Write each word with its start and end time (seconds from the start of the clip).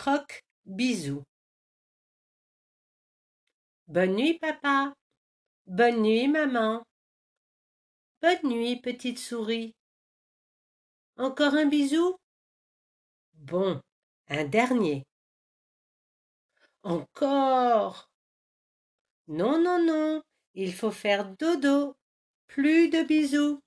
Croque 0.00 0.40
bisou. 0.64 1.22
Bonne 3.86 4.14
nuit, 4.14 4.38
papa. 4.38 4.94
Bonne 5.66 6.00
nuit, 6.00 6.26
maman. 6.26 6.82
Bonne 8.22 8.48
nuit, 8.48 8.80
petite 8.80 9.18
souris. 9.18 9.74
Encore 11.18 11.52
un 11.52 11.66
bisou? 11.66 12.16
Bon, 13.34 13.78
un 14.28 14.44
dernier. 14.44 15.04
Encore. 16.82 18.08
Non, 19.28 19.62
non, 19.62 19.84
non, 19.84 20.22
il 20.54 20.72
faut 20.72 20.92
faire 20.92 21.36
dodo. 21.36 21.94
Plus 22.46 22.88
de 22.88 23.02
bisous. 23.02 23.60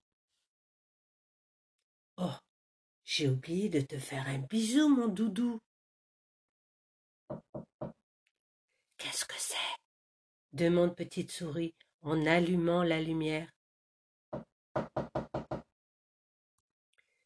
Oh, 2.17 2.39
j'ai 3.03 3.29
oublié 3.29 3.69
de 3.69 3.81
te 3.81 3.99
faire 3.99 4.27
un 4.27 4.39
bisou, 4.39 4.89
mon 4.89 5.07
doudou. 5.07 5.59
Qu'est-ce 9.03 9.25
que 9.25 9.35
c'est? 9.37 9.57
demande 10.53 10.95
Petite 10.95 11.29
Souris 11.29 11.75
en 12.03 12.25
allumant 12.25 12.83
la 12.83 13.01
lumière. 13.01 13.51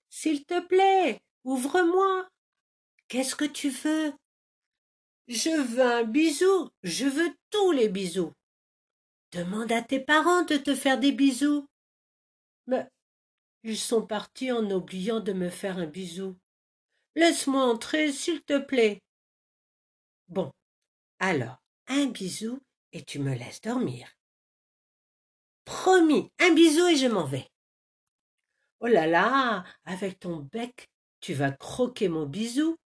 S'il 0.10 0.44
te 0.44 0.60
plaît, 0.66 1.20
ouvre-moi. 1.44 2.28
Qu'est-ce 3.08 3.36
que 3.36 3.46
tu 3.46 3.70
veux? 3.70 4.12
Je 5.28 5.52
veux 5.52 5.86
un 5.86 6.04
bisou, 6.04 6.72
je 6.82 7.06
veux 7.06 7.32
tous 7.52 7.72
les 7.74 7.90
bisous. 7.90 8.34
Demande 9.32 9.72
à 9.72 9.84
tes 9.84 10.00
parents 10.00 10.42
de 10.46 10.58
te 10.58 10.74
faire 10.74 11.00
des 11.00 11.12
bisous. 11.12 11.68
Mais 12.66 12.88
ils 13.62 13.78
sont 13.78 14.04
partis 14.04 14.52
en 14.52 14.68
oubliant 14.72 15.20
de 15.20 15.34
me 15.34 15.52
faire 15.52 15.78
un 15.78 15.86
bisou. 15.86 16.36
Laisse-moi 17.14 17.62
entrer, 17.62 18.12
s'il 18.12 18.42
te 18.42 18.58
plaît. 18.58 19.00
Bon, 20.28 20.52
alors, 21.20 21.62
un 21.88 22.08
bisou 22.08 22.60
et 22.92 23.04
tu 23.04 23.20
me 23.20 23.34
laisses 23.34 23.62
dormir. 23.62 24.08
Promis, 25.66 26.32
un 26.40 26.54
bisou 26.54 26.88
et 26.88 26.96
je 26.96 27.08
m'en 27.08 27.26
vais. 27.26 27.50
Oh 28.80 28.88
là 28.88 29.08
là, 29.08 29.66
avec 29.86 30.20
ton 30.20 30.38
bec, 30.38 30.90
tu 31.20 31.34
vas 31.34 31.52
croquer 31.52 32.10
mon 32.10 32.26
bisou. 32.26 32.78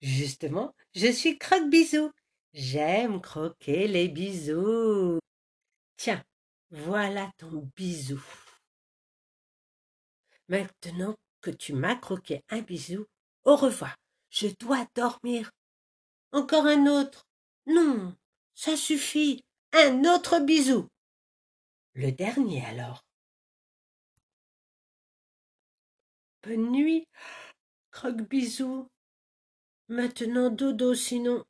Justement, 0.00 0.74
je 0.94 1.10
suis 1.10 1.38
croque-bisou. 1.38 2.12
J'aime 2.52 3.20
croquer 3.20 3.86
les 3.86 4.08
bisous. 4.08 5.18
Tiens, 5.96 6.24
voilà 6.70 7.30
ton 7.38 7.70
bisou. 7.76 8.22
Maintenant 10.48 11.16
que 11.40 11.50
tu 11.50 11.72
m'as 11.72 11.96
croqué 11.96 12.42
un 12.50 12.60
bisou, 12.60 13.06
au 13.44 13.56
revoir. 13.56 13.96
Je 14.30 14.48
dois 14.58 14.86
dormir. 14.94 15.50
Encore 16.32 16.66
un 16.66 16.86
autre. 16.86 17.26
Non, 17.66 18.14
ça 18.54 18.76
suffit. 18.76 19.44
Un 19.72 20.04
autre 20.04 20.38
bisou. 20.40 20.88
Le 21.94 22.12
dernier 22.12 22.64
alors. 22.64 23.04
Bonne 26.42 26.70
nuit, 26.70 27.08
croque-bisou. 27.90 28.88
Maintenant 29.88 30.50
dodo, 30.50 30.94
sinon 30.94 31.44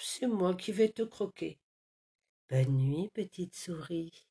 c'est 0.00 0.26
moi 0.26 0.54
qui 0.54 0.72
vais 0.72 0.90
te 0.90 1.02
croquer. 1.02 1.58
Bonne 2.50 2.76
nuit, 2.76 3.08
petite 3.14 3.54
souris. 3.54 4.26